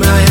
[0.00, 0.29] my